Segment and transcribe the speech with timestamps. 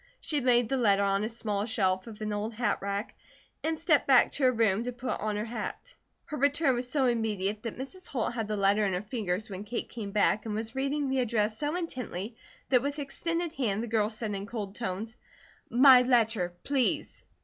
[0.19, 3.13] She laid the letter on a small shelf of an old hatrack,
[3.63, 5.93] and stepped back to her room to put on her hat.
[6.25, 8.07] Her return was so immediate that Mrs.
[8.07, 11.19] Holt had the letter in her fingers when Kate came back, and was reading the
[11.19, 12.35] address so intently,
[12.69, 15.15] that with extended hand, the girl said in cold tones:
[15.69, 17.23] "My letter, please!"